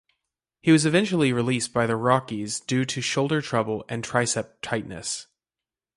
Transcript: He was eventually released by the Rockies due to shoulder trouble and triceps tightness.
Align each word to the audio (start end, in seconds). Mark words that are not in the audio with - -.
He 0.63 0.71
was 0.71 0.83
eventually 0.83 1.31
released 1.31 1.73
by 1.75 1.85
the 1.85 1.95
Rockies 1.95 2.59
due 2.59 2.85
to 2.85 3.01
shoulder 3.01 3.39
trouble 3.39 3.85
and 3.87 4.03
triceps 4.03 4.57
tightness. 4.63 5.27